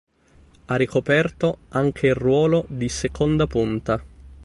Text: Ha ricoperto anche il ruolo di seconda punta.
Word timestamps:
Ha 0.65 0.75
ricoperto 0.77 1.59
anche 1.69 2.07
il 2.07 2.15
ruolo 2.15 2.65
di 2.67 2.89
seconda 2.89 3.45
punta. 3.45 4.03